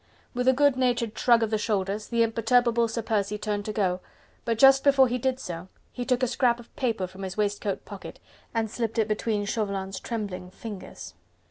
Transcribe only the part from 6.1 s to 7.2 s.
a scrap of paper